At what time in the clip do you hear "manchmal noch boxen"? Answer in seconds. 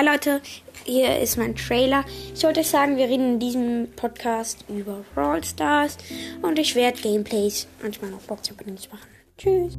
7.82-8.56